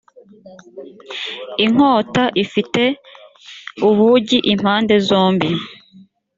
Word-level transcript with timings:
inkota 1.63 2.23
ifite 2.43 2.83
ubugi 3.87 4.37
impande 4.53 4.95
zombi 5.07 5.49